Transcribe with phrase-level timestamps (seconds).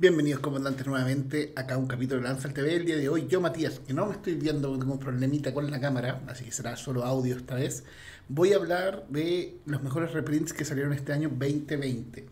[0.00, 2.76] Bienvenidos comandantes nuevamente acá un capítulo de Lanza el TV.
[2.76, 5.68] El día de hoy yo Matías, que no me estoy viendo, tengo un problemita con
[5.72, 7.82] la cámara, así que será solo audio esta vez,
[8.28, 12.26] voy a hablar de los mejores reprints que salieron este año 2020.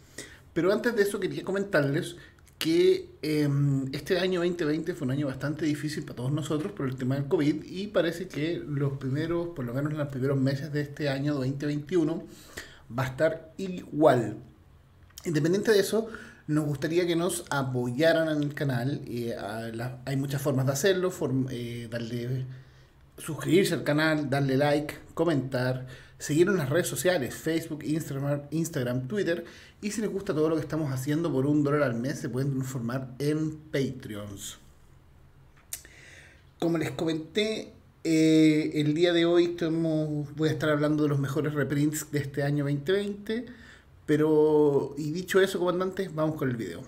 [0.53, 2.15] Pero antes de eso quería comentarles
[2.57, 3.49] que eh,
[3.91, 7.27] este año 2020 fue un año bastante difícil para todos nosotros por el tema del
[7.27, 11.09] COVID y parece que los primeros, por lo menos en los primeros meses de este
[11.09, 12.23] año 2021,
[12.97, 14.37] va a estar igual.
[15.25, 16.09] Independiente de eso,
[16.47, 19.01] nos gustaría que nos apoyaran en el canal.
[19.07, 19.35] Eh,
[20.05, 21.13] hay muchas formas de hacerlo.
[21.51, 22.47] Eh, darle,
[23.19, 25.87] suscribirse al canal, darle like, comentar,
[26.19, 29.45] seguir en las redes sociales, Facebook, Instagram, Twitter.
[29.83, 32.29] Y si les gusta todo lo que estamos haciendo por un dólar al mes, se
[32.29, 34.59] pueden informar en Patreons.
[36.61, 37.73] Como les comenté,
[38.05, 39.57] eh, el día de hoy
[40.37, 43.66] voy a estar hablando de los mejores reprints de este año 2020
[44.07, 46.83] pero, y dicho eso, comandante, vamos con el video.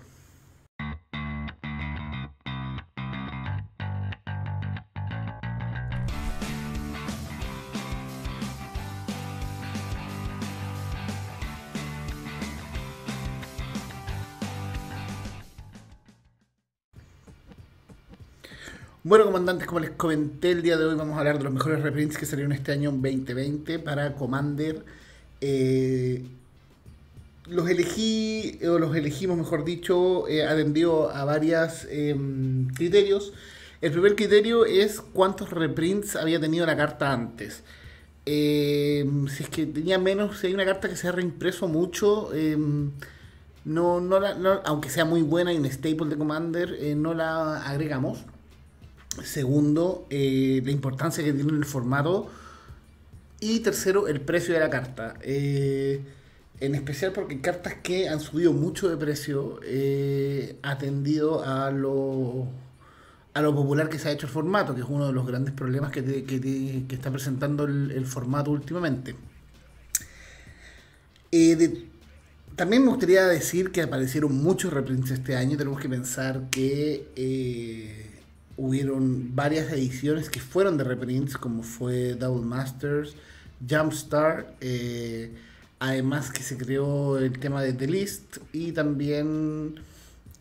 [19.03, 21.81] Bueno, comandantes, como les comenté, el día de hoy vamos a hablar de los mejores
[21.81, 24.85] reprints que salieron este año 2020 para Commander.
[25.41, 26.25] Eh,
[27.49, 33.33] los elegí, o los elegimos, mejor dicho, eh, atendió a varios em, criterios.
[33.81, 37.63] El primer criterio es cuántos reprints había tenido la carta antes.
[38.25, 42.33] Em, si es que tenía menos, si hay una carta que se ha reimpreso mucho,
[42.33, 42.91] em,
[43.65, 44.17] no, no,
[44.65, 48.25] aunque sea muy buena y un staple de Commander, eh, no la agregamos.
[49.23, 52.29] Segundo, eh, la importancia que tiene en el formato.
[53.39, 55.15] Y tercero, el precio de la carta.
[55.21, 56.01] Eh,
[56.59, 62.47] en especial porque cartas que han subido mucho de precio eh, atendido a lo,
[63.33, 65.53] a lo popular que se ha hecho el formato, que es uno de los grandes
[65.53, 69.15] problemas que, que, está presentando el, formato últimamente.
[71.31, 71.85] Eh,
[72.55, 75.55] también me gustaría decir que aparecieron muchos reprints este año.
[75.57, 78.19] Tenemos que pensar que eh,
[78.57, 83.15] hubieron varias ediciones que fueron de reprints, como fue Double Masters,
[83.65, 84.57] Jumpstart.
[84.59, 85.31] Eh,
[85.79, 89.75] Además que se creó el tema de The List y también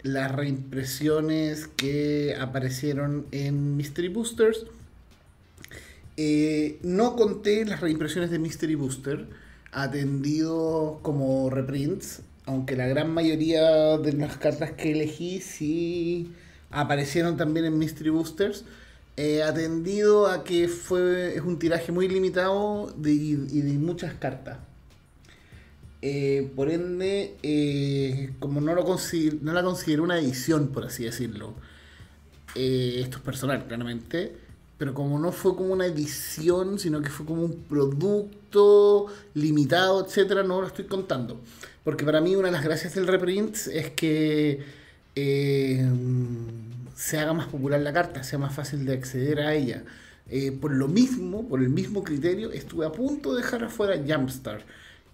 [0.03, 4.67] las reimpresiones que aparecieron en Mystery Boosters.
[6.17, 9.27] Eh, no conté las reimpresiones de Mystery Booster
[9.71, 16.33] atendido como reprints, aunque la gran mayoría de las cartas que elegí sí
[16.71, 18.65] aparecieron también en Mystery Boosters.
[19.17, 24.68] Eh, atendido a que fue es un tiraje muy limitado y de muchas cartas.
[26.01, 31.55] Eh, por ende, eh, como no, lo no la considero una edición, por así decirlo,
[32.55, 34.37] eh, esto es personal, claramente,
[34.79, 40.45] pero como no fue como una edición, sino que fue como un producto limitado, etcétera,
[40.45, 41.41] no lo estoy contando.
[41.83, 44.65] Porque para mí una de las gracias del reprint es que
[46.95, 49.85] se haga más popular la carta, sea más fácil de acceder a ella.
[50.61, 54.65] por lo mismo, por el mismo criterio, estuve a punto de dejar afuera Jumpstart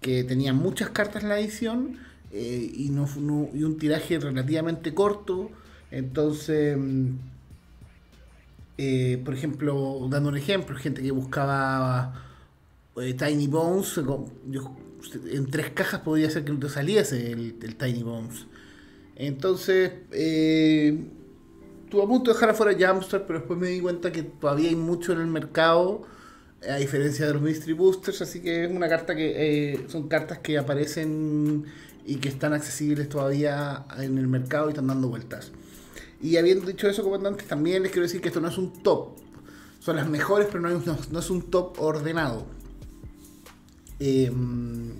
[0.01, 1.97] que tenía muchas cartas en la edición
[2.31, 3.07] eh, y, no,
[3.53, 5.51] y un tiraje relativamente corto.
[5.91, 7.09] Entonces, mm,
[8.77, 12.23] eh, por ejemplo, dando un ejemplo, gente que buscaba
[12.97, 13.99] eh, Tiny Bones,
[15.31, 18.47] en tres cajas podría ser que no te saliese el, Tiny Bones.
[19.15, 19.93] Entonces,
[21.89, 24.75] tuve a punto de dejar afuera Jumpstart, pero después me di cuenta que todavía hay
[24.75, 26.03] mucho en el mercado
[26.69, 30.39] a diferencia de los Mystery Boosters, así que es una carta que eh, son cartas
[30.39, 31.65] que aparecen
[32.05, 35.51] y que están accesibles todavía en el mercado y están dando vueltas.
[36.21, 39.17] Y habiendo dicho eso, comandantes, también les quiero decir que esto no es un top.
[39.79, 42.45] Son las mejores, pero no, es un top ordenado.
[43.99, 44.91] Em,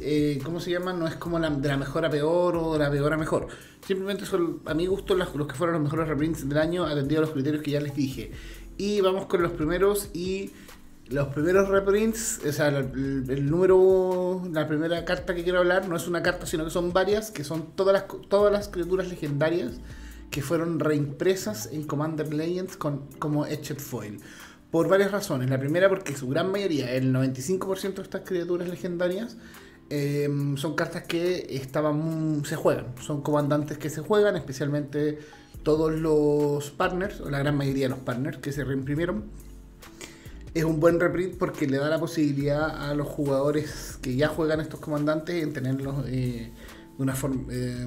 [0.00, 0.92] eh, ¿Cómo se llama?
[0.92, 3.48] No es como la, de la mejor a peor o de la peor a mejor.
[3.86, 7.20] Simplemente son, a mi gusto, los, los que fueron los mejores reprints del año, atendido
[7.20, 8.32] a los criterios que ya les dije.
[8.78, 10.52] Y vamos con los primeros y
[11.08, 16.08] los primeros reprints, o sea, el, número, la primera carta que quiero hablar no es
[16.08, 19.74] una carta, sino que son varias, que son todas las, todas las criaturas legendarias
[20.30, 24.20] que fueron reimpresas en Commander Legends con, como Etched Foil.
[24.72, 25.48] Por varias razones.
[25.48, 29.36] La primera porque su gran mayoría, el 95% de estas criaturas legendarias,
[29.88, 32.86] eh, son cartas que estaban se juegan.
[33.00, 35.20] Son comandantes que se juegan, especialmente
[35.66, 39.24] todos los partners, o la gran mayoría de los partners que se reimprimieron,
[40.54, 44.60] es un buen reprint porque le da la posibilidad a los jugadores que ya juegan
[44.60, 46.52] estos comandantes en tenerlos eh,
[46.96, 47.84] de una forma eh,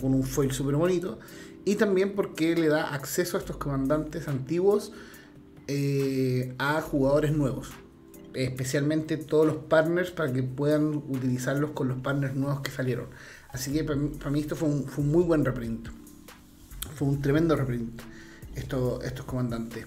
[0.00, 1.18] con un foil súper bonito.
[1.66, 4.92] Y también porque le da acceso a estos comandantes antiguos
[5.68, 7.68] eh, a jugadores nuevos.
[8.32, 13.08] Especialmente todos los partners para que puedan utilizarlos con los partners nuevos que salieron.
[13.50, 15.99] Así que para mí, esto fue un, muy buen reprint.
[17.00, 17.98] Fue un tremendo reprint
[18.54, 19.86] estos, estos comandantes.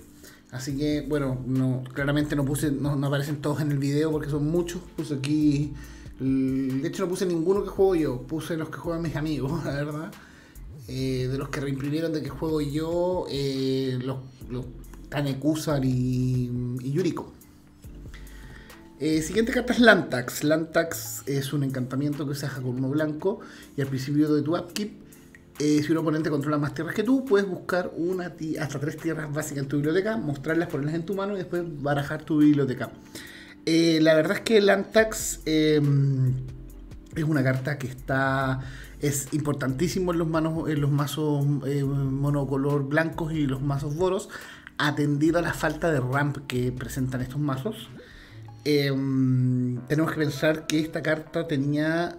[0.49, 4.47] Así que, bueno, no, claramente no puse, no, aparecen todos en el video porque son
[4.47, 4.81] muchos.
[4.95, 5.73] Puse aquí.
[6.19, 9.73] De hecho, no puse ninguno que juego yo, puse los que juegan mis amigos, la
[9.73, 10.11] verdad.
[10.87, 14.17] Eh, de los que reimprimieron de que juego yo, eh, los,
[14.49, 14.65] los
[15.09, 16.49] Tanekusar y,
[16.81, 17.31] y Yuriko.
[18.99, 20.43] Eh, siguiente carta es Lantax.
[20.43, 23.39] Lantax es un encantamiento que se hace con uno blanco
[23.77, 25.03] y al principio de tu upkeep
[25.59, 29.31] eh, si un oponente controla más tierras que tú, puedes buscar una hasta tres tierras
[29.31, 32.89] básicas en tu biblioteca, mostrarlas, ponerlas en tu mano y después barajar tu biblioteca.
[33.65, 36.33] Eh, la verdad es que el Antax em,
[37.15, 38.61] es una carta que está
[38.99, 44.29] es importantísimo en los, manos, en los mazos eh, monocolor blancos y los mazos boros,
[44.77, 47.89] atendido a la falta de ramp que presentan estos mazos.
[48.65, 52.17] Em, tenemos que pensar que esta carta tenía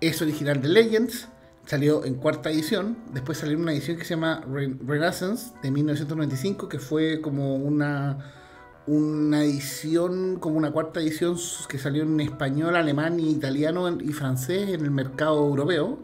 [0.00, 1.28] es original de Legends
[1.66, 6.78] salió en cuarta edición, después salió una edición que se llama Renaissance de 1995, que
[6.78, 8.32] fue como una,
[8.86, 11.36] una edición, como una cuarta edición
[11.68, 15.98] que salió en español, alemán, italiano y francés en el mercado europeo.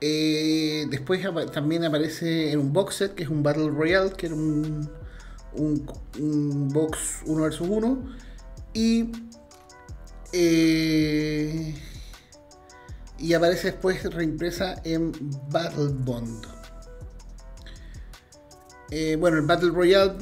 [0.00, 1.20] Eh, después
[1.52, 4.88] también aparece en un box set, que es un Battle Royale, que era un,
[5.54, 7.98] un, box 1 vs 1.
[8.74, 9.10] Y
[10.32, 11.74] eh,
[13.18, 15.12] y aparece después reimpresa en
[15.50, 16.46] Battle Bond.
[18.90, 20.12] Eh, bueno, el Battle Royale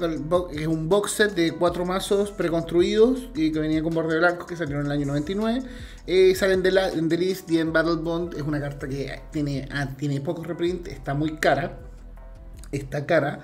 [0.53, 4.57] es un box set de cuatro mazos preconstruidos y que venía con borde blanco que
[4.57, 5.63] salieron en el año 99.
[6.07, 8.35] Eh, salen de la, en List y en Battle Bond.
[8.35, 11.79] Es una carta que tiene, ah, tiene pocos reprint, está muy cara.
[12.73, 13.41] Está cara.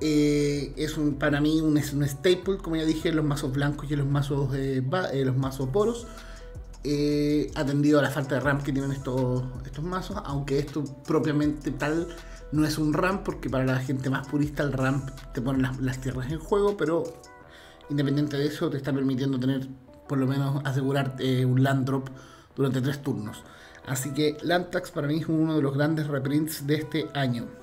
[0.00, 3.96] Eh, es para mí un, un, staple, como ya dije, en los mazos blancos y
[3.96, 6.06] los mazos, los mazos poros
[6.84, 11.70] eh, atendido a la falta de RAM que tienen estos, estos mazos, aunque esto propiamente
[11.72, 12.08] tal
[12.52, 16.00] no es un RAM, porque para la gente más purista el RAM te pone las,
[16.00, 17.04] tierras en juego, pero
[17.90, 19.68] independiente de eso te está permitiendo tener,
[20.08, 22.08] por lo menos, asegurar eh, un land drop
[22.56, 23.42] durante tres turnos.
[23.86, 27.59] Así que Lantax para mí es uno de los grandes reprints de este año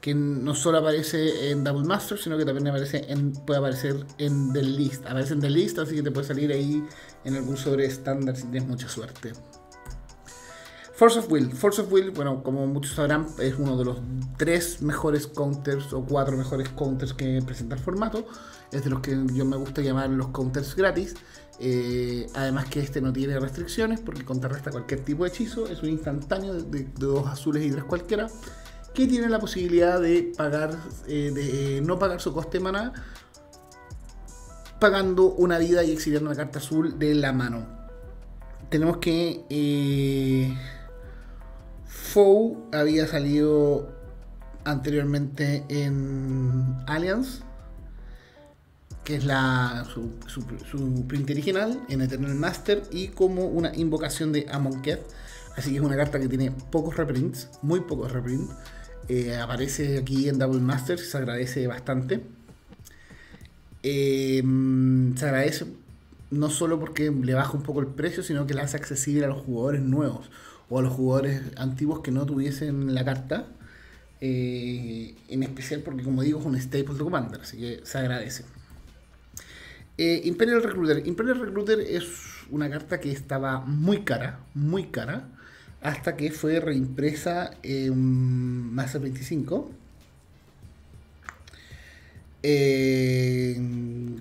[0.00, 4.52] que no solo aparece en Double Master, sino que también aparece en, puede aparecer en
[4.52, 5.06] The List.
[5.06, 6.84] Aparece en The List, así que te puede salir ahí
[7.24, 9.32] en algún sobre estándar si tienes mucha suerte.
[10.94, 11.52] Force of Will.
[11.52, 13.98] Force of Will, bueno, como muchos sabrán, es uno de los
[14.36, 18.26] tres mejores counters o cuatro mejores counters que presenta el formato.
[18.72, 21.14] Es de los que yo me gusta llamar los counters gratis.
[21.60, 25.68] Eh, además que este no tiene restricciones porque contrarresta cualquier tipo de hechizo.
[25.68, 28.28] Es un instantáneo de dos azules y tres cualquiera
[28.98, 32.92] que tiene la posibilidad de pagar, eh, de no pagar su coste maná,
[34.80, 37.64] pagando una vida y exiliando una carta azul de la mano.
[38.70, 40.52] Tenemos que eh,
[41.86, 43.88] Foe había salido
[44.64, 47.42] anteriormente en Alliance,
[49.04, 50.10] que es la, su,
[51.06, 55.06] print original en Eternal Master y como una invocación de Amonkhet.
[55.56, 58.52] Así que es una carta que tiene pocos reprints, muy pocos reprints.
[59.08, 62.20] Eh, aparece aquí en Double Masters, se agradece bastante.
[63.82, 64.42] Eh,
[65.16, 65.66] se agradece
[66.30, 69.28] no solo porque le baja un poco el precio, sino que la hace accesible a
[69.28, 70.30] los jugadores nuevos
[70.68, 73.46] o a los jugadores antiguos que no tuviesen la carta.
[74.20, 78.44] Eh, en especial porque, como digo, es un staple de Commander, así que se agradece.
[79.96, 81.06] Imperial Recruiter.
[81.06, 82.06] Imperial Recruiter es
[82.50, 85.28] una carta que estaba muy cara, muy cara
[85.80, 89.70] hasta que fue reimpresa en Master 25.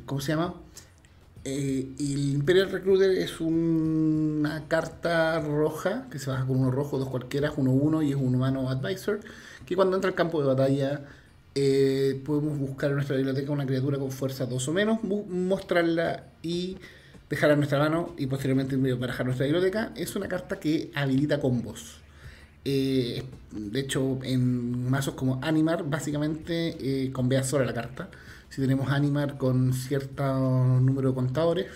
[0.06, 0.56] ¿Cómo se llama?
[1.50, 7.08] Eh, el Imperial Recruiter es una carta roja que se baja con uno rojo, dos
[7.08, 9.22] cualquiera, uno uno y es un humano advisor.
[9.66, 11.06] Que cuando entra al campo de batalla
[11.56, 16.78] eh, podemos buscar en nuestra biblioteca una criatura con fuerza 2 o menos, mostrarla y
[17.30, 22.02] dejar a nuestra mano y posteriormente barajar nuestra biblioteca, es una carta que habilita combos.
[22.64, 28.10] Eh, de hecho, en mazos como Animar, básicamente eh, convea sola la carta.
[28.50, 30.24] Si tenemos Animar con cierto
[30.80, 31.68] número de contadores,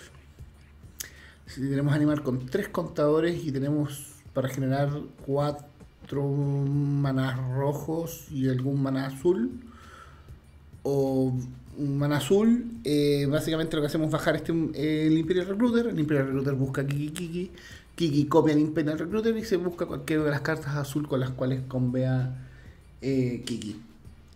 [1.46, 4.90] si tenemos Animar con tres contadores y tenemos para generar
[5.26, 9.60] cuatro manas rojos y algún mana azul,
[10.82, 11.32] o
[11.78, 12.64] un mana azul.
[12.84, 15.86] Eh, básicamente lo que hacemos es bajar este, el Imperial Recruiter.
[15.86, 17.50] El Imperial Recruiter busca Kiki Kiki.
[17.94, 21.30] Kiki copia el Imperial Recruiter y se busca cualquiera de las cartas azul con las
[21.30, 22.48] cuales convea
[23.00, 23.80] eh, Kiki.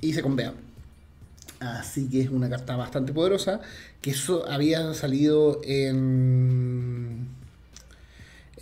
[0.01, 0.55] Y se convea.
[1.61, 3.61] Así que es una carta bastante poderosa.
[4.01, 7.29] Que eso había salido en.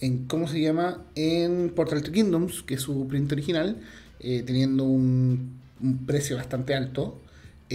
[0.00, 1.02] en ¿Cómo se llama?
[1.14, 3.78] En Portal to Kingdoms, que es su print original.
[4.20, 5.60] Eh, teniendo un,
[6.06, 7.20] precio bastante alto.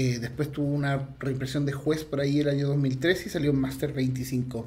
[0.01, 3.59] Eh, después tuvo una reimpresión de juez por ahí el año 2003 y salió en
[3.59, 4.65] Master 25.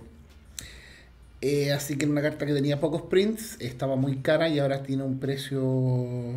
[1.40, 4.82] Eh, así que era una carta que tenía pocos prints, estaba muy cara y ahora
[4.82, 6.34] tiene un precio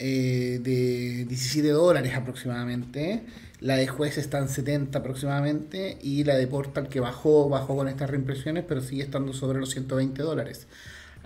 [0.00, 3.22] eh, de 17 dólares aproximadamente.
[3.60, 7.86] La de juez está en 70 aproximadamente y la de Portal que bajó, bajó con
[7.86, 10.66] estas reimpresiones, pero sigue estando sobre los 120 dólares.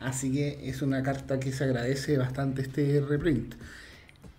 [0.01, 3.55] Así que es una carta que se agradece bastante este reprint.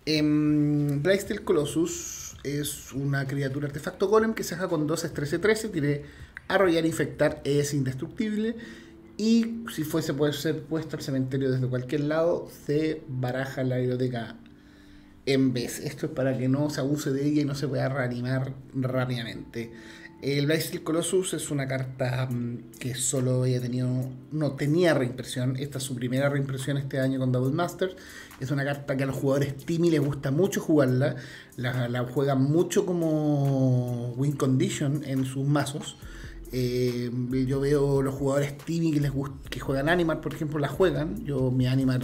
[0.06, 6.02] En Blacksteel Colossus es una criatura artefacto golem que se haga con 2 13-13, tiene
[6.48, 8.56] arrollar, infectar, es indestructible.
[9.16, 14.36] Y si fuese puede ser puesto al cementerio desde cualquier lado, se baraja la biblioteca
[15.26, 15.78] en vez.
[15.80, 19.72] Esto es para que no se abuse de ella y no se pueda reanimar rápidamente.
[20.22, 23.88] El Blaze Colossus es una carta mm, que solo había tenido,
[24.32, 25.56] no tenía reimpresión.
[25.56, 27.96] Esta es su primera reimpresión este año con Double Masters.
[28.38, 31.16] Es una carta que a los jugadores Timmy les gusta mucho jugarla.
[31.56, 35.96] La, la juegan mucho como win condition en sus mazos.
[36.52, 37.10] Eh,
[37.46, 39.12] yo veo los jugadores Timmy que les
[39.48, 41.24] que juegan Animal, por ejemplo, la juegan.
[41.24, 42.02] Yo, mi Animal,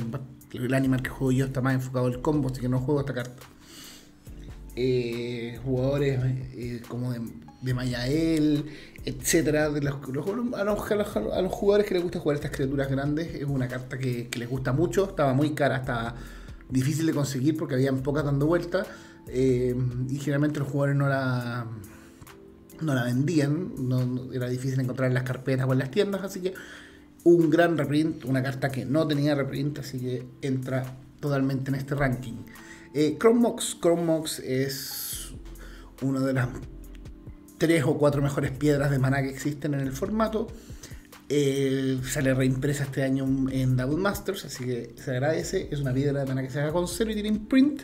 [0.53, 3.13] el Animal que juego yo está más enfocado al combo, así que no juego esta
[3.15, 3.43] carta.
[4.77, 7.21] Eh, jugadores eh, como de,
[7.67, 8.65] de, Mayael,
[9.05, 14.31] etcétera, a, los, jugadores que les gusta jugar estas criaturas grandes, es una carta que,
[14.37, 15.09] les gusta mucho.
[15.09, 16.15] Estaba muy cara, estaba
[16.69, 18.87] difícil de conseguir porque habían pocas dando vueltas.
[19.29, 21.67] y generalmente los jugadores no la
[22.81, 23.73] no la vendían,
[24.33, 26.55] era difícil encontrar en las carpetas o en las tiendas, así que
[27.25, 31.95] un gran reprint, una carta que no tenía reprint, así que entra totalmente en este
[31.95, 32.45] ranking.
[32.95, 35.33] Eh, Chromox, Chromox es
[36.03, 36.49] una de las
[37.59, 40.49] tres o cuatro mejores piedras de maná que existen en el formato.
[41.29, 45.69] Eh, sale reimpresa este año en Double Masters, así que se agradece.
[45.71, 47.83] Es una piedra de maná que se haga con cero y tiene imprint.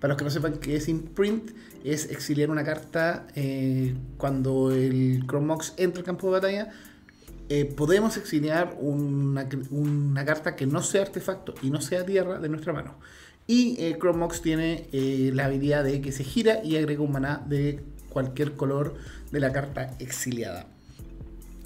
[0.00, 1.50] Para los que no sepan qué es imprint,
[1.82, 6.72] es exiliar una carta eh, cuando el Chromox entra al campo de batalla.
[7.50, 9.46] Eh, podemos exiliar una,
[10.24, 12.96] carta que no sea artefacto y no sea tierra de nuestra mano.
[13.46, 17.44] Y el Chromox tiene eh, la habilidad de que se gira y agrega un maná
[17.46, 18.94] de cualquier color
[19.30, 20.66] de la carta exiliada.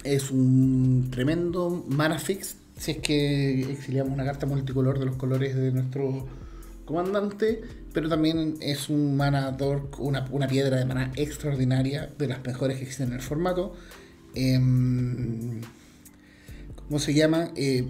[0.03, 5.55] Es un tremendo mana fix si es que exiliamos una carta multicolor de los colores
[5.55, 6.25] de nuestro
[6.85, 7.61] comandante,
[7.93, 12.83] pero también es un mana dork, una, piedra de mana extraordinaria, de las mejores que
[12.83, 13.75] existen en el formato.
[14.33, 15.61] Em,
[16.75, 17.51] ¿Cómo se llama?
[17.55, 17.85] Eh,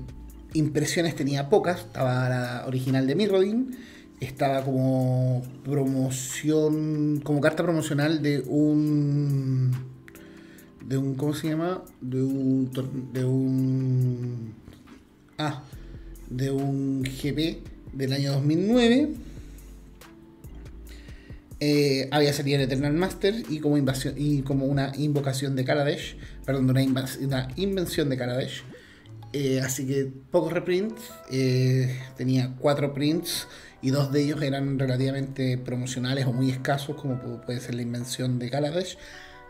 [0.54, 3.78] impresiones tenía pocas, estaba la original de Mirrodin,
[4.20, 9.72] estaba como promoción, como carta promocional de un
[10.86, 11.84] de un ¿cómo se llama?
[12.02, 12.72] de un
[13.14, 14.54] de un
[15.38, 15.64] ah,
[16.30, 19.10] de un GP del año 2009.
[21.62, 26.16] Eh, había salido en Eternal Master y como, invasión, y como una invocación de Kaladesh,
[26.46, 26.82] perdón, una,
[27.22, 28.64] una invención de Kaladesh.
[29.34, 33.48] Eh, así que pocos reprints, eh, tenía cuatro prints
[33.82, 38.40] y dos de ellos eran relativamente promocionales o muy escasos, como puede ser la invención
[38.40, 38.98] de Kaladesh.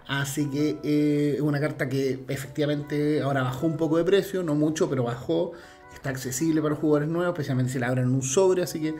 [0.07, 4.89] Así que es una carta que efectivamente ahora bajó un poco de precio, no mucho,
[4.89, 5.53] pero bajó
[5.99, 8.95] está accesible para los jugadores nuevos, especialmente si la abren en un sobre, así que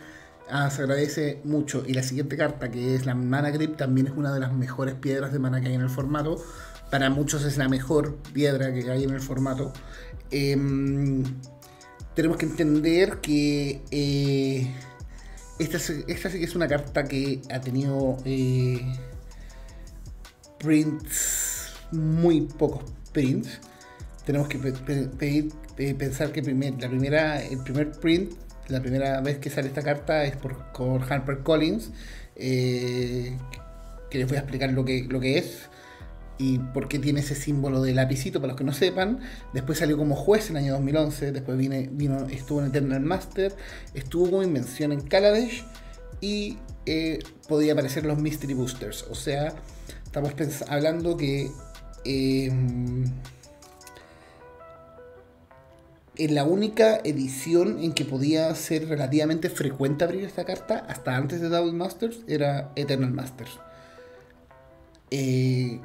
[0.50, 1.84] ah, se agradece mucho.
[1.88, 4.96] Y la siguiente carta, que es la Mana Grip, también es una de las mejores
[4.96, 6.44] piedras de mana que hay en el formato.
[6.92, 9.72] Para muchos es la mejor piedra que hay en el formato.
[10.32, 11.24] Em,
[12.16, 14.74] tenemos que entender que eh,
[15.60, 18.82] esta, sí que es una carta que ha tenido eh,
[20.58, 23.60] prints, muy pocos prints.
[24.26, 28.34] Tenemos que pedir eh, pensar que la primera, el primer print,
[28.68, 30.56] la primera vez que sale esta carta es por,
[31.10, 31.92] Harper Collins,
[32.36, 33.36] eh,
[34.10, 35.70] que les voy a explicar lo que es
[36.40, 39.20] y por qué tiene ese símbolo de lapicito, para los que no sepan.
[39.54, 43.54] Después salió como juez en el año 2011, después vino, estuvo en Eternal Master,
[43.94, 45.66] estuvo como invención en Kaladesh
[46.22, 49.06] y eh, podía aparecer los Mystery Boosters.
[49.12, 49.54] O sea,
[50.06, 50.34] estamos
[50.70, 51.52] hablando que
[56.20, 61.42] en la única edición en que podía ser relativamente frecuente abrir esta carta, hasta antes
[61.42, 63.60] de Double Masters, era Eternal Masters.
[65.12, 65.80] Eh,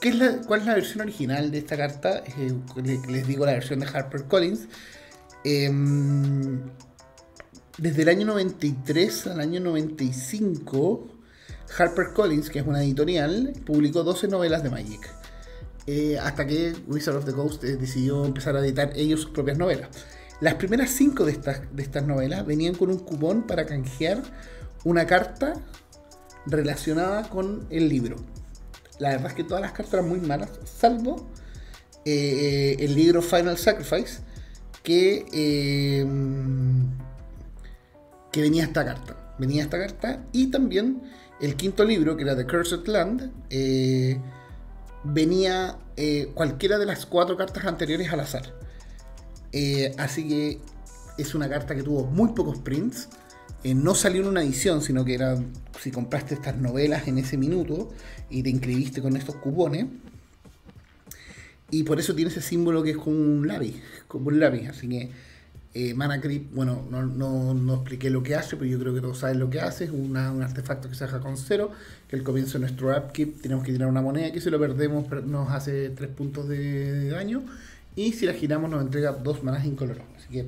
[0.00, 2.22] ¿Qué es la, ¿Cuál es la versión original de esta carta?
[2.38, 2.52] Eh,
[3.08, 4.68] les digo la versión de Harper Collins.
[5.42, 6.60] Em,
[7.78, 11.08] desde el año 93 al año 95,
[11.76, 15.10] Harper Collins, que es una editorial, publicó 12 novelas de Magic.
[15.88, 19.58] Eh, hasta que Wizard of the Coast eh, decidió empezar a editar ellos sus propias
[19.58, 19.88] novelas.
[20.40, 24.22] Las primeras 5 de estas, de estas novelas venían con un cupón para canjear
[24.84, 25.54] una carta
[26.46, 28.16] relacionada con el libro.
[28.98, 31.28] La verdad es que todas las cartas eran muy malas, salvo
[32.04, 34.20] eh, el libro Final Sacrifice,
[34.82, 35.24] que,
[38.32, 39.16] que venía esta carta.
[39.38, 41.02] Venía esta carta y también
[41.40, 44.20] el quinto libro, que era The Cursed Land, eh,
[45.04, 48.54] venía eh, cualquiera de las cuatro cartas anteriores al azar.
[49.52, 50.60] Eh, así que
[51.16, 53.08] es una carta que tuvo muy pocos prints.
[53.74, 55.38] No salió en una edición, sino que era
[55.80, 57.90] si compraste estas novelas en ese minuto
[58.30, 59.86] y te inscribiste con estos cupones.
[61.70, 63.74] Y por eso tiene ese símbolo que es como un lápiz,
[64.06, 64.68] como un lápiz.
[64.68, 65.10] Así que
[65.74, 69.00] eh, Mana Creep, bueno, no, no, no, expliqué lo que hace, pero yo creo que
[69.00, 69.84] todos saben lo que hace.
[69.84, 71.70] Es un artefacto que se deja con cero,
[72.08, 75.06] que al comienzo de nuestro upkeep tenemos que tirar una moneda que si lo perdemos
[75.26, 77.44] nos hace 3 puntos de, daño.
[77.94, 80.04] Y si la giramos nos entrega dos manas incoloros.
[80.16, 80.46] Así que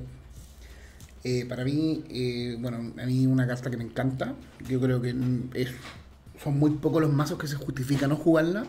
[1.23, 4.35] eh, para mí, eh, bueno, a mí una carta que me encanta.
[4.67, 5.15] Yo creo que
[5.53, 5.69] es,
[6.43, 8.65] son muy pocos los mazos que se justifica no jugarla.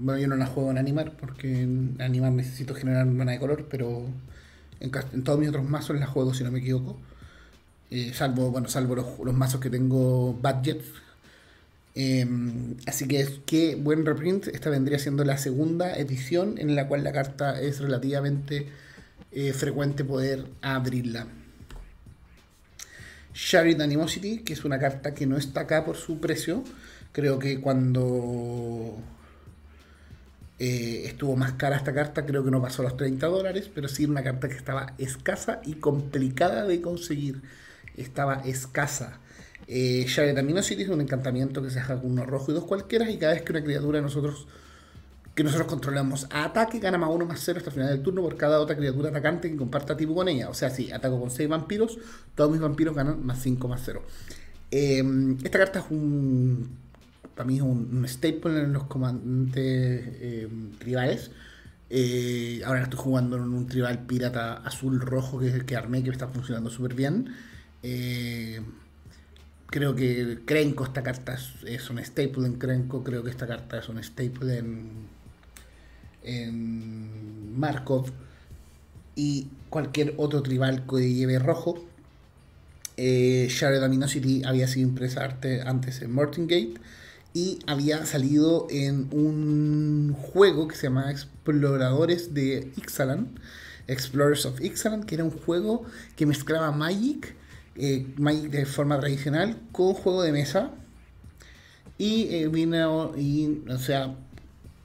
[0.00, 3.66] bueno, yo no la juego en animar porque en animar necesito generar mana de color,
[3.70, 4.06] pero
[4.82, 6.98] en, todos mis otros mazos la juego, si no me equivoco.
[7.90, 10.82] Eh, salvo, bueno, salvo los, mazos que tengo budget.
[11.94, 14.48] Em, así que es que buen reprint.
[14.48, 18.68] Esta vendría siendo la segunda edición en la cual la carta es relativamente
[19.32, 21.26] eh, frecuente poder abrirla.
[23.34, 26.62] Shared Animosity, que es una carta que no está acá por su precio.
[27.12, 28.98] Creo que cuando
[30.58, 34.04] eh, estuvo más cara esta carta, creo que no pasó los 30 dólares, pero sí
[34.04, 37.42] una carta que estaba escasa y complicada de conseguir.
[37.96, 39.18] Estaba escasa.
[39.66, 40.06] Eh,
[40.38, 43.32] Aminosity es un encantamiento que se haga con uno rojo y dos cualquiera, y cada
[43.32, 44.46] vez que una criatura nosotros
[45.34, 48.22] que nosotros controlamos a ataque gana más uno más cero hasta el final del turno
[48.22, 50.48] por cada otra criatura atacante que comparta tipo con ella.
[50.48, 51.98] O sea, si ataco con 6 vampiros,
[52.34, 54.02] todos mis vampiros ganan más 5 más 0.
[54.70, 56.82] Eh, esta carta es un
[57.34, 61.30] para mí es un, staple en los comandantes eh, tribales.
[62.64, 66.94] Ahora estoy jugando en un tribal pirata azul-rojo que, que armé, que está funcionando súper
[66.94, 67.34] bien.
[67.82, 68.60] Eh,
[69.66, 73.02] creo que Krenko, esta carta es, un staple en Krenko.
[73.02, 74.90] Creo que esta carta es un staple en,
[76.24, 78.10] en Markov.
[79.14, 81.82] Y cualquier otro tribal que lleve rojo.
[82.96, 86.74] Eh, Shared había sido impresa antes en Mortingate
[87.34, 93.28] y había salido en un juego que se llama Exploradores de Ixalan,
[93.86, 95.84] Explorers of Ixalan, que era un juego
[96.16, 97.34] que mezclaba Magic,
[97.76, 100.72] eh, Magic de forma tradicional, con juego de mesa.
[101.96, 104.14] Y eh, vino, y, o sea,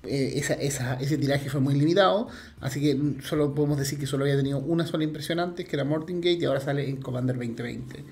[0.08, 2.28] eh, ese tiraje fue muy limitado,
[2.60, 5.84] así que solo podemos decir que solo había tenido una sola impresión antes, que era
[5.84, 8.04] Mortingate, y ahora sale en Commander 2020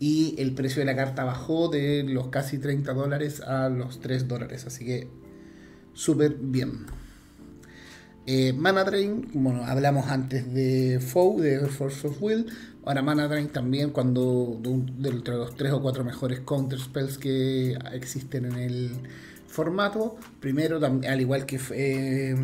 [0.00, 4.26] y el precio de la carta bajó de los casi 30 dólares a los 3
[4.26, 5.08] dólares, así que
[5.92, 6.86] súper bien.
[8.26, 12.46] Eh, Mana Drain, bueno, hablamos antes de Foe, de Force of Will.
[12.84, 18.46] Ahora Mana Drain también, cuando de, los 3 o 4 mejores counter spells que existen
[18.46, 18.90] en el
[19.50, 20.16] formato.
[20.40, 22.34] Primero, al igual que eh,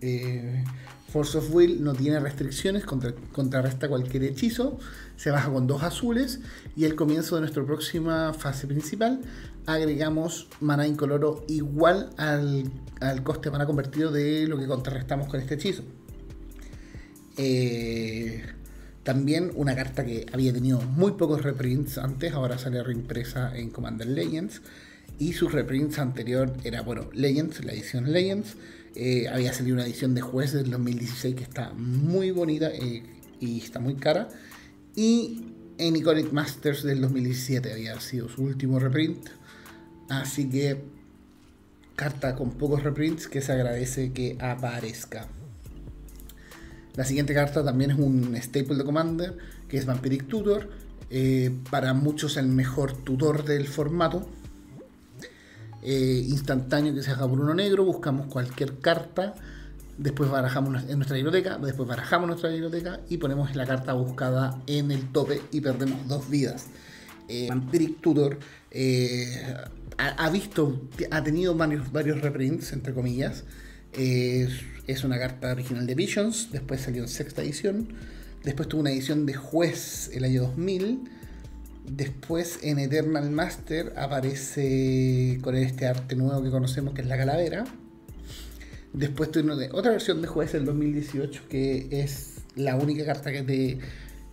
[0.00, 0.64] eh,
[1.12, 4.78] Force of Will no tiene restricciones, contrarresta cualquier hechizo,
[5.16, 6.40] se baja con dos azules
[6.76, 9.20] y al comienzo de nuestra próxima fase principal
[9.66, 12.70] agregamos mana incoloro igual al,
[13.22, 15.82] coste de mana convertido de lo que contrarrestamos con este hechizo.
[17.36, 18.44] Eh,
[19.02, 24.06] también una carta que había tenido muy pocos reprints antes, ahora sale reimpresa en Commander
[24.06, 24.60] Legends.
[25.18, 28.56] Y sus reprints anterior era, bueno, Legends, la edición Legends,
[28.94, 33.02] eh, había salido una edición de juez del 2016 que está muy bonita eh,
[33.40, 34.28] y está muy cara.
[34.94, 35.44] Y
[35.78, 39.28] en Iconic Masters del 2017 había sido su último reprint.
[40.08, 40.82] Así que
[41.96, 45.28] carta con pocos reprints que se agradece que aparezca.
[46.94, 49.36] La siguiente carta también es un staple de Commander,
[49.68, 50.68] que es Vampiric Tutor.
[51.10, 54.28] Eh, para muchos el mejor tutor del formato.
[55.82, 59.34] Eh, instantáneo que se haga por uno negro, buscamos cualquier carta,
[59.96, 64.90] después barajamos en nuestra biblioteca, después barajamos nuestra biblioteca y ponemos la carta buscada en
[64.90, 66.66] el tope y perdemos dos vidas.
[67.28, 68.38] eh, Vampiric Tutor
[68.70, 69.54] eh,
[69.98, 73.44] ha, visto, ha tenido varios, varios reprints, entre comillas.
[73.92, 77.88] es una carta original de Visions, después salió en sexta edición,
[78.42, 81.17] después tuvo una edición de Juez el año 2000,
[81.90, 87.64] después en Eternal Master aparece con este arte nuevo que conocemos que es la calavera.
[88.92, 93.78] Después tuvo otra versión de Juez el 2018 que es la única carta que te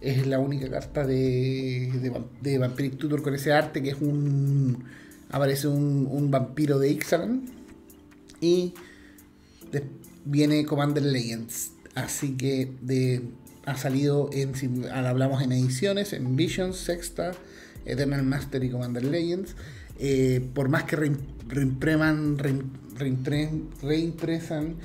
[0.05, 4.83] es la única carta de, de, Vampiric Tutor con ese arte que es un.
[5.31, 7.45] Aparece un, vampiro de Ixalan.
[8.39, 8.73] Y
[10.25, 11.71] viene Commander Legends.
[11.95, 13.23] Así que de,
[13.65, 14.53] ha salido en.
[14.91, 17.31] Hablamos en ediciones, en Visions, Sexta,
[17.85, 19.55] Eternal Master y Commander Legends.
[19.99, 22.37] Eh, por más que reimpreman,
[22.97, 24.75] reimpresan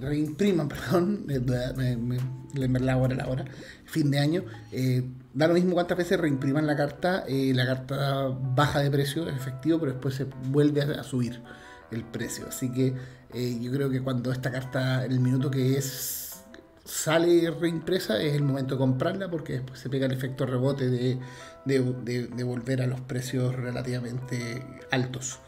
[0.00, 1.38] reimpriman, perdón, me,
[2.68, 3.44] me, la hora, la hora,
[3.84, 8.28] fin de año, eh, da lo mismo cuántas veces reimpriman la carta, eh, la carta
[8.28, 11.40] baja de precio, es efectivo, pero después se vuelve a, subir
[11.90, 12.46] el precio.
[12.48, 12.94] Así que
[13.60, 16.21] yo creo que cuando esta carta, en el minuto que es
[16.92, 21.18] sale reimpresa, es el momento de comprarla porque después se pega el efecto rebote de,
[21.64, 25.40] de volver a los precios relativamente altos.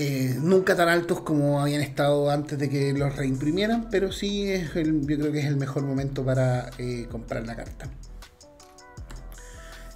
[0.00, 4.76] Eh, nunca tan altos como habían estado antes de que los reimprimieran, pero sí es
[4.76, 7.90] el, yo creo que es el mejor momento para eh, comprar la carta.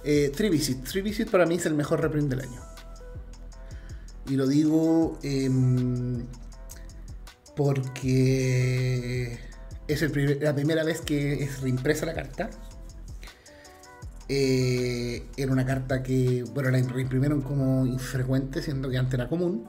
[0.03, 0.83] Eh, Trivisit.
[0.83, 2.61] Trivisit para mí es el mejor reprint del año.
[4.27, 6.25] Y lo digo em,
[7.55, 9.39] porque
[9.93, 12.49] es la primera vez que es reimpresa la carta.
[14.27, 19.67] era una carta que, bueno, la reimprimieron como infrecuente, siendo que antes era común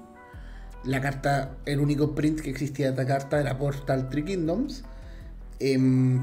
[0.84, 4.84] la carta, el único print que existía de esta carta era Portal Three Kingdoms.
[5.58, 6.20] Em,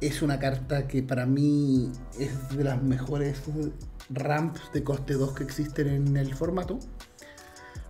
[0.00, 3.42] es una carta que para mí es de las mejores
[4.10, 6.78] ramps de coste 2 que existen en el formato.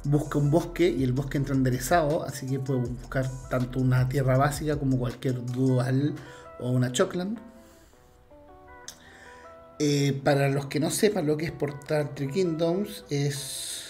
[0.08, 4.38] Busca un bosque y el bosque entra enderezado, así que puedo buscar tanto una tierra
[4.38, 6.14] básica como cualquier dual
[6.60, 7.38] o una Chocland.
[9.78, 13.86] Eh, para los que no sepan lo que es Portal Three Kingdoms, es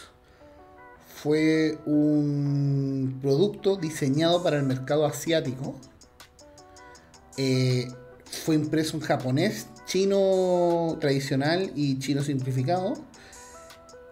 [1.26, 5.74] fue un producto diseñado para el mercado asiático.
[7.36, 7.88] Eh,
[8.44, 12.94] fue impreso en japonés, chino tradicional y chino simplificado.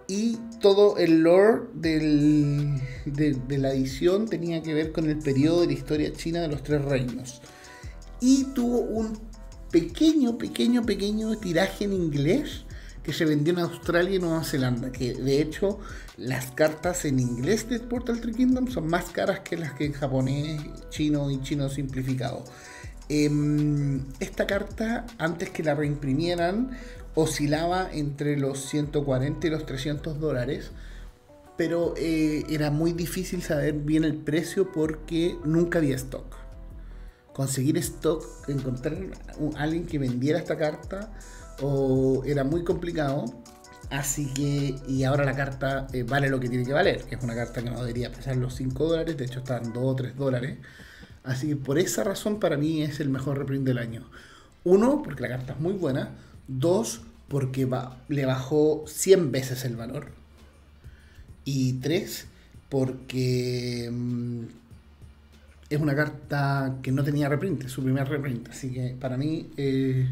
[0.07, 2.79] Y todo el lore de,
[3.59, 6.85] la edición tenía que ver con el periodo de la historia china de los tres
[6.85, 7.41] reinos.
[8.21, 9.19] Y tuvo un
[9.71, 12.65] pequeño, pequeño, pequeño tiraje en inglés
[13.03, 15.79] que se vendió en Australia y Nueva Zelanda, que de hecho
[16.17, 19.93] las cartas en inglés de Portal Tree Kingdom son más caras que las que en
[19.93, 22.45] japonés, chino y chino simplificado.
[23.11, 26.71] Em, esta carta, antes que la reimprimieran,
[27.15, 30.71] oscilaba entre los 140 y los 300 dólares,
[31.57, 36.37] pero eh, era muy difícil saber bien el precio porque nunca había stock.
[37.33, 38.97] Conseguir stock, encontrar
[39.57, 41.13] a alguien que vendiera esta carta,
[41.61, 43.25] o era muy complicado.
[43.91, 47.23] Así que, y ahora la carta eh, vale lo que tiene que valer, que es
[47.23, 50.17] una carta que no debería pesar los 5 dólares, de hecho están 2 o 3
[50.17, 50.59] dólares.
[51.23, 54.11] Así que por esa razón para mí es el mejor reprint del año.
[54.65, 56.11] Uno, porque la carta es muy buena.
[56.49, 57.69] Dos, porque
[58.09, 60.09] le bajó 100 veces el valor.
[61.45, 62.27] Y tres,
[62.69, 64.45] porque mm,
[65.71, 68.49] es una carta que no tenía reprint, su primer reprint.
[68.49, 69.51] Así que para mí...
[69.57, 70.07] Eh,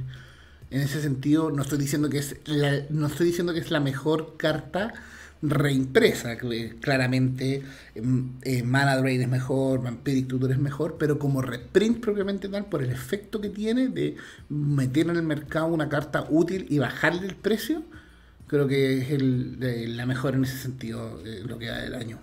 [0.73, 2.37] en ese sentido, no estoy diciendo que es
[2.89, 4.95] no estoy diciendo que es la mejor carta
[5.43, 6.37] reimpresa.
[6.81, 7.63] Claramente,
[7.95, 12.67] em, eh, Mana Drain es mejor, Vampiric Tutor es mejor, pero como reprint propiamente tal,
[12.67, 14.17] por el efecto que tiene de
[14.49, 17.83] meter en el mercado una carta útil y bajarle el precio,
[18.47, 22.19] creo que es el, la mejor en ese sentido, eh, lo que da del año.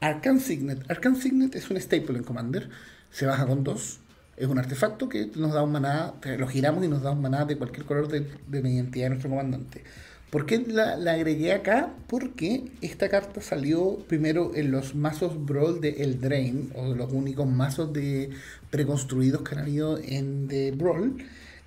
[0.00, 0.90] Arcan Signet.
[0.90, 2.68] Arcan Signet es un staple en Commander.
[3.10, 4.00] Se baja con dos
[4.36, 7.44] es un artefacto que nos da un maná, lo giramos y nos da un maná
[7.44, 9.84] de cualquier color de, de la identidad de nuestro comandante.
[10.34, 11.94] ¿Por qué la, agregué acá?
[12.08, 17.12] Porque esta carta salió primero en los mazos Brawl de El Drain, o de los
[17.12, 18.30] únicos mazos de
[18.68, 21.18] preconstruidos que han habido en The Brawl,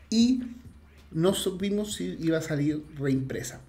[0.09, 0.41] y
[1.13, 3.61] no supimos si iba a salir reimpresa.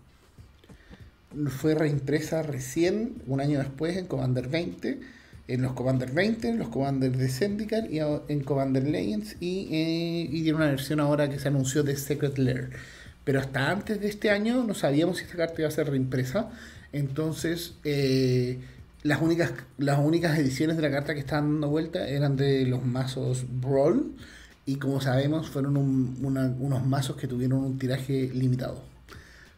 [1.47, 4.99] Fue reimpresa recién, un año después, en Commander 20
[5.47, 10.43] en los Commander 20, en los Commander de Syndicate y en Commander Legends eh, y
[10.43, 12.71] tiene una versión ahora que se anunció de Secret Lair.
[13.29, 16.49] Pero hasta antes de este año no sabíamos si esta carta iba a ser reimpresa.
[16.95, 18.59] Entonces, eh,
[19.03, 22.87] las, únicas, las únicas ediciones de la carta que estaban dando vuelta eran de los
[22.87, 24.15] mazos Brawl
[24.65, 28.83] y como sabemos fueron unos mazos que tuvieron un tiraje limitado.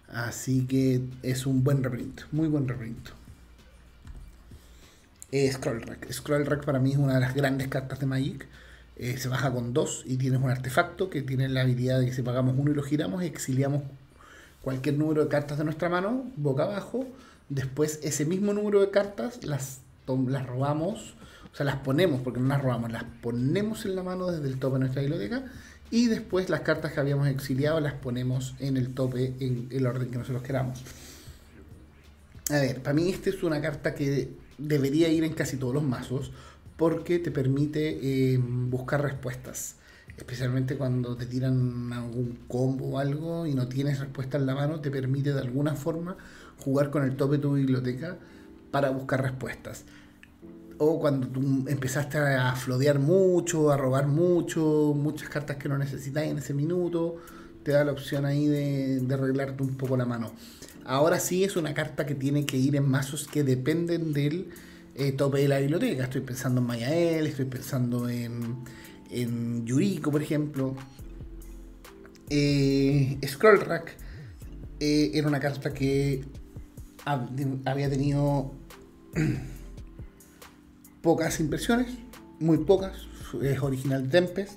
[0.09, 3.11] Así que es un buen reprint, muy buen reprint.
[5.31, 6.11] Eh, Scroll Rack.
[6.11, 8.49] Scroll Rack para mí es una de las grandes cartas de Magic.
[9.03, 12.13] Eh, se baja con dos y tienes un artefacto que tiene la habilidad de que
[12.13, 13.83] si pagamos uno y lo giramos, exiliamos
[14.61, 17.07] cualquier número de cartas de nuestra mano, boca abajo.
[17.49, 21.15] Después ese mismo número de cartas las, las robamos,
[21.51, 24.59] o sea, las ponemos, porque no las robamos, las ponemos en la mano desde el
[24.59, 25.47] tope de nuestra biblioteca.
[25.91, 30.11] Y después las cartas que habíamos exiliado las ponemos en el tope en el orden
[30.11, 30.85] que nosotros queramos.
[32.51, 35.85] A ver, para mí esta es una carta que debería ir en casi todos los
[35.85, 36.33] mazos
[36.81, 37.99] porque te permite
[38.33, 39.77] eh, buscar respuestas
[40.16, 44.81] especialmente cuando te tiran algún combo o algo y no tienes respuesta en la mano,
[44.81, 46.16] te permite de alguna forma
[46.59, 48.16] jugar con el tope de tu biblioteca
[48.71, 49.85] para buscar respuestas.
[50.79, 56.25] O cuando tú empezaste a flodear mucho, a robar mucho, muchas cartas que no necesitas
[56.25, 57.16] en ese minuto,
[57.62, 60.33] te da la opción ahí de, arreglarte un poco la mano.
[60.85, 64.51] Ahora sí es una carta que tiene que ir en mazos que dependen del
[64.94, 66.05] eh, tope de la biblioteca.
[66.05, 68.64] Estoy pensando en Mayael, estoy pensando en
[69.11, 70.74] en Yuriko, por ejemplo.
[72.31, 73.96] Eh, Scroll Rack
[74.79, 76.24] eh, era una carta que
[77.05, 78.53] había tenido
[81.03, 81.92] pocas impresiones,
[82.38, 83.07] muy pocas.
[83.42, 84.53] Es original Tempest.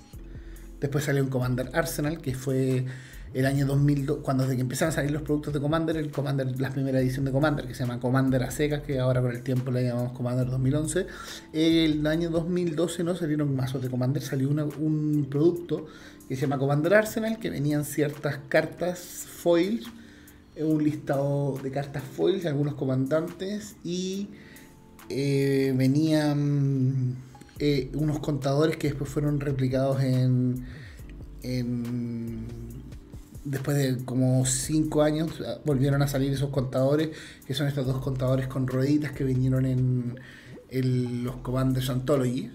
[0.79, 2.85] Después salió un Commander Arsenal, que fue
[3.33, 6.59] el año 2002, cuando desde que empezaron a salir los productos de Commander, el Commander,
[6.59, 9.41] la primera edición de Commander, que se llama Commander a secas, que ahora con el
[9.41, 11.07] tiempo la llamamos Commander 2011,
[11.51, 15.87] el año 2012 no salieron mazos de Commander, salió un producto
[16.27, 19.87] que se llama Commander Arsenal, que venían ciertas cartas foils,
[20.55, 24.29] un listado de cartas foils, algunos comandantes, y
[25.09, 27.15] eh, venían
[27.57, 30.63] eh, unos contadores que después fueron replicados en
[33.45, 37.09] después de como 5 años volvieron a salir esos contadores,
[37.45, 40.19] que son estos dos contadores con rueditas que vinieron en,
[41.23, 42.49] los Commanders Anthology.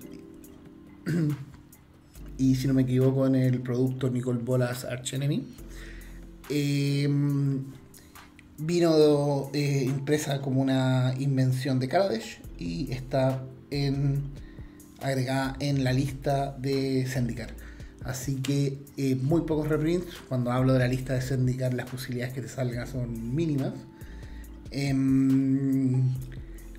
[2.38, 5.46] y si no me equivoco, en el producto Nicole Bolas Arch Enemy.
[6.50, 7.64] Em,
[8.58, 13.44] vino eh, impresa como una invención de Kaladesh y está
[15.00, 17.67] agregada en la lista de Zendikar.
[18.04, 20.06] Así que eh, muy pocos reprints.
[20.28, 23.74] Cuando hablo de la lista de Zendikar, las posibilidades que te salgan son mínimas.
[24.70, 26.14] Em,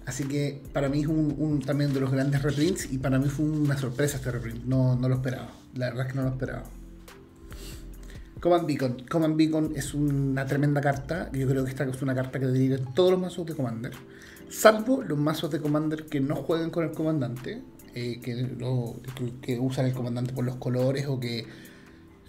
[0.05, 3.45] así que para mí es un, también de los grandes reprints y para mí fue
[3.45, 4.65] una sorpresa este reprint.
[4.65, 5.51] No, no lo esperaba.
[5.75, 6.63] La verdad es que no lo esperaba.
[8.39, 9.05] Command Beacon.
[9.09, 11.29] Command Beacon es una tremenda carta.
[11.33, 13.91] Yo creo que esta es una carta que en todos los mazos de Commander.
[14.49, 17.61] Salvo los mazos de Commander que no jueguen con el comandante.
[17.95, 18.95] Eh, que, lo,
[19.41, 21.47] que, usan el comandante por los colores o que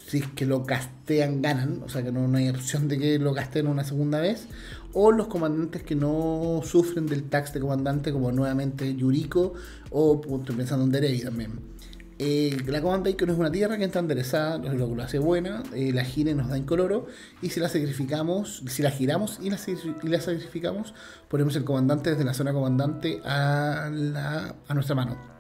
[0.07, 3.35] si es que lo castean ganan, o sea que no, hay opción de que lo
[3.35, 4.49] casteen una segunda vez,
[4.93, 9.55] o los comandantes que no sufren del tax de comandante como nuevamente Yuriko
[9.91, 11.61] o estoy pensando en Derevi también.
[12.19, 15.93] Eh, la Command Bacon es una tierra que está enderezada, lo lo hace buena, eh,
[15.93, 17.07] la gira nos da incoloro,
[17.41, 20.93] y si la sacrificamos, si la giramos y la, y sacrificamos,
[21.29, 23.91] ponemos el comandante desde la zona comandante a
[24.75, 25.40] nuestra mano.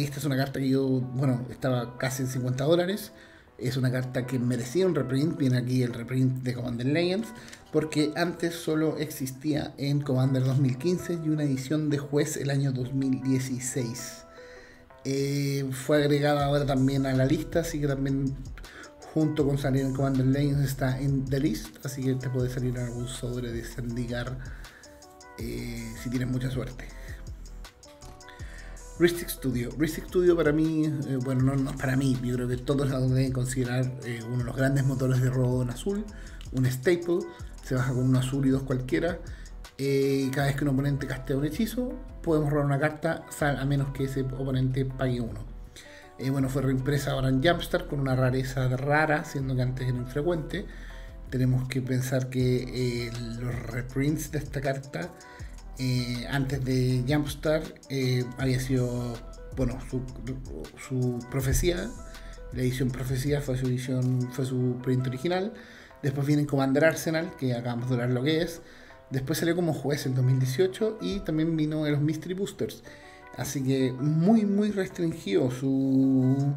[0.00, 3.12] Esta es una carta que yo, bueno, estaba casi en 50 dólares.
[3.58, 5.36] Es una carta que merecía un reprint.
[5.36, 7.28] Viene aquí el reprint de Commander Legends.
[7.70, 14.24] Porque antes solo existía en Commander 2015 y una edición de juez el año 2016.
[15.04, 18.36] Eh, fue agregada ahora también a la lista, así que también
[19.12, 21.84] junto con salir en Commander Legends está en The List.
[21.84, 24.38] Así que te puede salir algún sobre de Sandigar
[25.38, 26.88] eh, si tienes mucha suerte.
[28.98, 29.70] Ristic Studio.
[29.78, 33.32] Ristic Studio para mí, eh, bueno, no, para mí, yo creo que todos lo deben
[33.32, 36.04] considerar eh, uno de los grandes motores de robo en azul,
[36.52, 37.20] un staple,
[37.64, 39.18] se baja con un azul y dos cualquiera.
[39.78, 43.92] Eh, cada vez que un oponente castea un hechizo, podemos robar una carta a menos
[43.92, 45.40] que ese oponente pague uno.
[46.30, 50.66] bueno, fue reimpresa ahora en Jumpstart con una rareza rara, siendo que antes era infrecuente.
[51.30, 55.10] Tenemos que pensar que los reprints de esta carta
[55.78, 59.14] eh, antes de Jumpstart eh, había sido,
[59.56, 59.78] bueno,
[60.88, 61.90] su, profecía,
[62.52, 65.54] la edición profecía fue su edición, fue su print original.
[66.02, 68.60] Después viene Commander Arsenal, que acabamos de ver lo que es.
[69.10, 72.82] Después salió como juez en 2018 y también vino en los Mystery Boosters.
[73.36, 76.54] Así que muy, muy restringido su...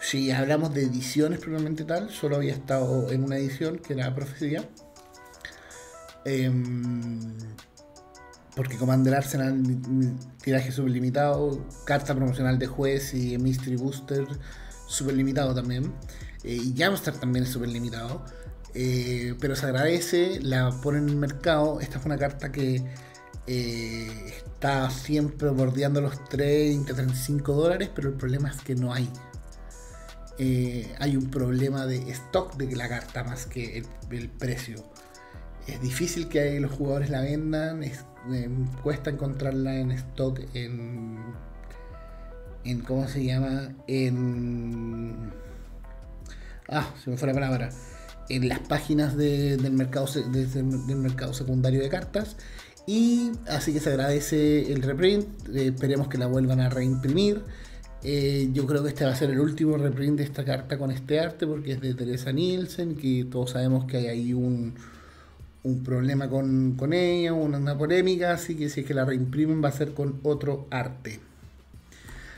[0.00, 4.68] Si hablamos de ediciones probablemente tal, solo había estado en una edición que era Profecía.
[6.24, 7.32] Em,
[8.56, 9.62] porque Commander Arsenal,
[10.42, 14.26] tiraje sublimitado, carta promocional de juez y Mystery Booster
[14.86, 15.92] súper limitado también.
[16.42, 18.24] Eh, y Jamstar también es súper limitado.
[18.74, 21.80] Eh, pero se agradece, la ponen en el mercado.
[21.80, 22.82] Esta fue una carta que
[23.46, 29.08] eh, está siempre bordeando los 30, 35 dólares, pero el problema es que no hay.
[30.98, 34.76] hay un problema de stock de la carta más que el, precio.
[35.66, 37.82] Es difícil que los jugadores la vendan,
[38.82, 41.18] cuesta encontrarla en stock en,
[42.64, 42.80] en.
[42.80, 43.74] ¿Cómo se llama?
[43.88, 45.32] En
[46.68, 47.70] ah, se me fue la palabra,
[48.28, 52.36] en las páginas del, mercado, del mercado secundario de cartas.
[52.86, 57.42] Y así que se agradece el reprint, eh, esperemos que la vuelvan a reimprimir.
[58.04, 60.92] Eh, yo creo que este va a ser el último reprint de esta carta con
[60.92, 64.74] este arte porque es de Teresa Nielsen, que todos sabemos que hay ahí un,
[65.66, 69.72] un problema con, ella, una, polémica, así que si es que la reimprimen va a
[69.72, 71.18] ser con otro arte.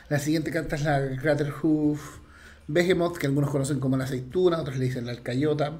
[0.08, 2.20] La siguiente carta es la Craterhoof
[2.68, 5.78] Behemoth, que algunos conocen como la aceituna, otros le dicen la alcayota.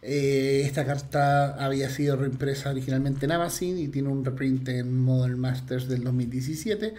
[0.00, 5.38] Eh, esta carta había sido reimpresa originalmente en Amazon y tiene un reprint en Modern
[5.38, 6.94] Masters del 2017.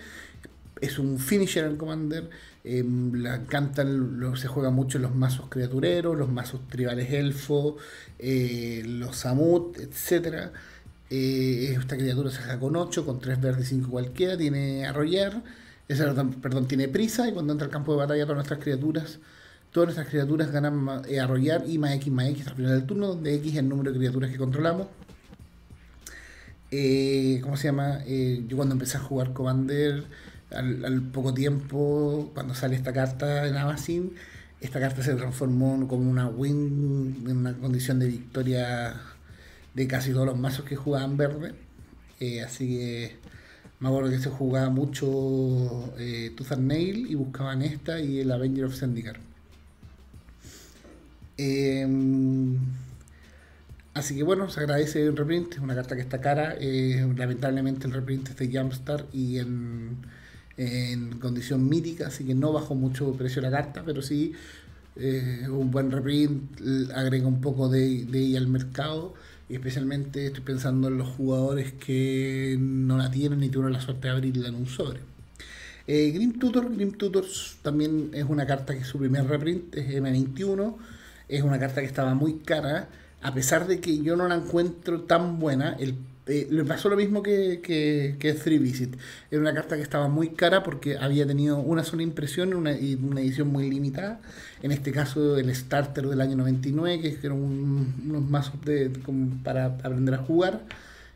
[0.83, 2.29] Es un finisher en Commander.
[2.63, 3.41] Eh, la
[3.83, 7.77] lo, se juega mucho los mazos criatureros, los mazos tribales elfo,
[8.19, 10.51] eh, los samut, etc.
[11.09, 14.37] esta criatura se juega con 8, con 3 verdes y 5 cualquiera.
[14.37, 15.43] Tiene arrollar
[16.41, 19.19] perdón, tiene prisa y cuando entra al campo de batalla todas nuestras criaturas,
[19.71, 23.07] todas nuestras criaturas ganan eh, arrollar y más X más X al final del turno,
[23.07, 24.87] donde X es el número de criaturas que controlamos.
[26.71, 27.99] Eh, ¿Cómo se llama?
[28.05, 30.05] Eh, yo cuando empecé a jugar Commander,
[30.53, 34.11] al, poco tiempo, cuando sale esta carta en Amazon,
[34.61, 38.95] esta carta se transformó como una win, en una condición de victoria
[39.73, 41.53] de casi todos los mazos que jugaban verde.
[42.45, 43.15] así que
[43.83, 48.63] me acuerdo que se jugaba mucho eh, Tooth Nail y buscaban esta y el Avenger
[48.63, 49.19] of Zendikar.
[51.37, 52.57] Em,
[53.93, 56.55] así que bueno, se agradece el reprint, es una carta que está cara.
[56.61, 59.97] Eh, lamentablemente el reprint es de Jumpstar y en,
[61.19, 64.33] condición mítica, así que no bajó mucho el precio la carta, pero sí
[64.95, 66.61] eh, un buen reprint,
[66.93, 69.15] agrega un poco de, de al mercado
[69.49, 74.07] y especialmente estoy pensando en los jugadores que no la tienen y tuvieron la suerte
[74.07, 74.99] de abrirla en un sobre.
[75.85, 80.75] Eh, Grim Tutor, Grim Tutors también es una carta que su primer reprint, es M21,
[81.27, 82.87] es una carta que estaba muy cara,
[83.21, 86.95] a pesar de que yo no la encuentro tan buena, el eh, le pasó lo
[86.95, 88.95] mismo que, que, que Three Visit.
[89.29, 92.49] Era una carta que estaba muy cara porque había tenido una sola impresión
[92.81, 94.21] y una edición muy limitada.
[94.61, 98.55] En este caso, el Starter del año 99, que era un, unos mazos
[99.43, 100.61] para aprender a jugar.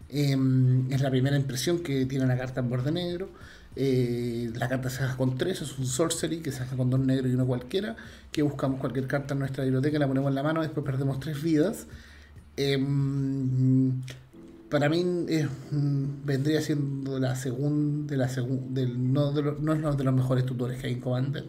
[0.10, 3.30] Em, es la primera impresión que tiene la carta en borde negro.
[3.76, 7.00] Eh, la carta se hace con tres, es un sorcery que se hace con dos
[7.00, 7.96] negros y uno cualquiera.
[8.32, 11.42] Que buscamos cualquier carta en nuestra biblioteca, la ponemos en la mano, después perdemos tres
[11.42, 11.88] vidas.
[12.58, 14.02] Em,
[14.70, 15.06] para mí
[16.26, 18.28] vendría siendo la segunda, de la
[18.98, 21.46] no, de no es uno de los mejores tutores que hay en Commander,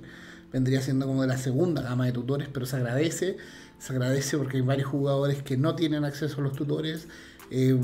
[0.52, 3.36] vendría siendo como de la segunda gama de tutores, pero se agradece,
[3.78, 7.08] se agradece porque hay varios jugadores que no tienen acceso a los tutores,
[7.50, 7.78] eh,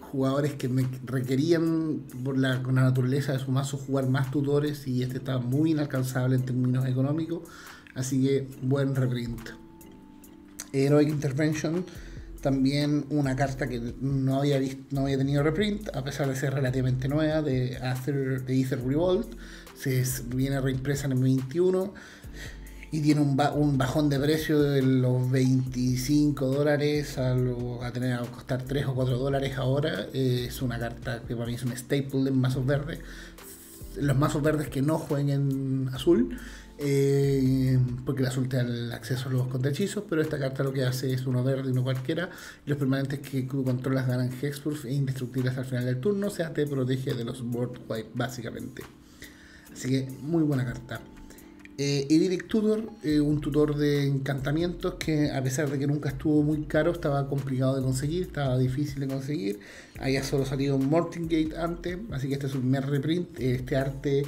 [0.00, 0.70] jugadores que
[1.04, 5.38] requerían por la, con la naturaleza de su mazo jugar más tutores y este está
[5.38, 7.42] muy inalcanzable en términos económicos,
[7.94, 9.50] así que buen reprint.
[10.72, 11.84] Heroic Intervention
[12.40, 16.54] también una carta que no había visto, no había tenido reprint, a pesar de ser
[16.54, 19.32] relativamente nueva, de Ether, de Ether Revolt.
[19.76, 21.94] Se viene reimpresa en el 21
[22.90, 27.32] y tiene un, bajón de precio de los 25 dólares a,
[27.82, 30.06] a tener a costar 3 o 4 dólares ahora.
[30.12, 33.00] es una carta que para mí es un staple en mazos verdes.
[33.96, 36.38] Los mazos verdes que no jueguen en azul
[36.78, 41.12] eh, porque le azul el acceso a los contrahechizos, pero esta carta lo que hace
[41.12, 42.30] es uno verde y uno cualquiera.
[42.66, 46.54] Los permanentes que tú controlas ganan Hexproof e indestructibles al final del turno, o sea,
[46.54, 48.82] te protege de los board wipe, básicamente.
[49.72, 51.00] Así que, muy buena carta.
[51.80, 56.42] Eh, Idyllic Tutor, eh, un tutor de encantamientos que a pesar de que nunca estuvo
[56.42, 59.60] muy caro, estaba complicado de conseguir, estaba difícil de conseguir.
[60.00, 63.38] Había solo salido Mortingate antes, así que este es su primer reprint.
[63.38, 64.24] Este arte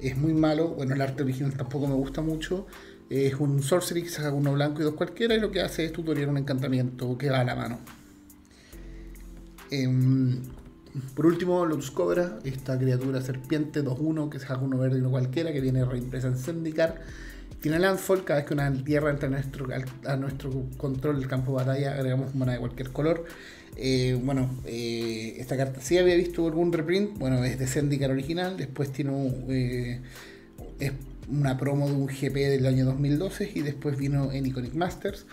[0.00, 0.68] es muy malo.
[0.68, 2.66] Bueno, el arte original tampoco me gusta mucho.
[3.10, 5.92] Es un sorcery que saca uno blanco y dos cualquiera y lo que hace es
[5.92, 7.78] tutorial un encantamiento que va a la mano.
[9.70, 10.40] Em,
[11.14, 15.52] por último, Lotus Cobra, esta criatura serpiente 2-1 que saca uno verde y uno cualquiera
[15.52, 17.02] que viene reimpresa en Syndicar.
[17.64, 19.26] Tiene landfall, cada vez que una tierra entra
[20.04, 23.24] a nuestro, control del campo de batalla agregamos mana de cualquier color.
[23.78, 28.58] Eh, bueno, eh, esta carta sí había visto algún reprint, bueno, es de Zendikar original,
[28.58, 30.02] después tiene eh,
[30.78, 30.92] es
[31.26, 35.24] una promo de un GP del año 2012 y después vino en Iconic Masters.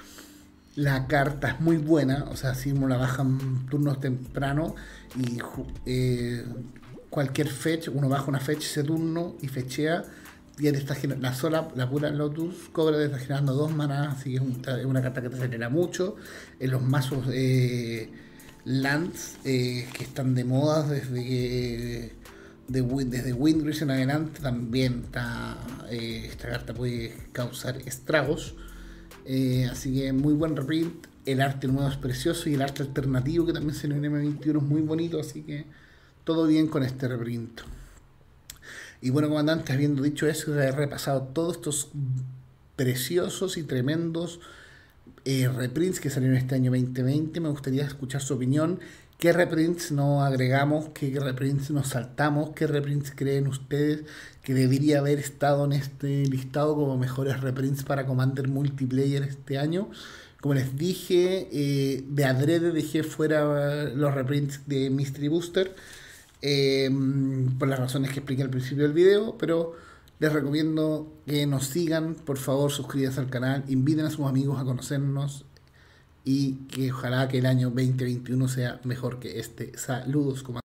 [0.78, 4.74] La carta es muy buena, o sea, si uno la bajan turnos temprano
[5.20, 5.38] y
[7.10, 10.06] cualquier fetch, uno baja una fetch ese turno y fechea,
[10.62, 14.86] y está la sola, la pura Lotus Cobra está generando dos manas, así que es,
[14.86, 16.18] una carta que te acelera mucho.
[16.60, 18.12] En los mazos eh,
[18.66, 22.12] Lands eh, que están de moda desde que
[22.68, 25.58] de, desde Windrush en adelante también está,
[25.90, 28.54] eh, esta carta puede causar estragos.
[29.72, 31.08] Así que muy buen reprint.
[31.26, 34.64] El arte nuevo es precioso y el arte alternativo que también se en M21 es
[34.64, 35.20] muy bonito.
[35.20, 35.66] Así que
[36.24, 37.62] todo bien con este reprint.
[39.02, 41.90] Y bueno, comandante, habiendo dicho eso, he repasado todos estos
[42.76, 44.40] preciosos y tremendos
[45.26, 47.40] eh, reprints que salieron este año 2020.
[47.40, 48.80] Me gustaría escuchar su opinión
[49.22, 50.90] ¿Qué reprints no agregamos?
[50.96, 52.54] ¿Qué reprints nos saltamos?
[52.56, 54.04] ¿Qué reprints creen ustedes
[54.42, 59.92] que debería haber estado en este listado como mejores reprints para Commander Multiplayer este año?
[60.42, 65.76] Como les dije, eh, de adrede dejé fuera los reprints de Mystery Booster
[66.42, 69.76] em, por las razones que expliqué al principio del video, pero
[70.20, 74.64] les recomiendo que nos sigan, por favor suscríbanse al canal, inviten a sus amigos a
[74.64, 75.46] conocernos
[76.24, 79.78] y que ojalá que el año 2021 sea mejor que este.
[79.78, 80.61] Saludos, comandante.